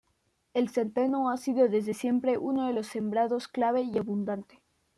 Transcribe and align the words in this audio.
El 0.55 0.69
centeno 0.69 1.29
ha 1.29 1.37
sido 1.37 1.67
desde 1.67 1.93
siempre 1.93 2.39
uno 2.39 2.65
de 2.65 2.73
los 2.73 2.87
sembrados 2.87 3.47
clave 3.47 3.83
y 3.83 3.99
abundante. 3.99 4.59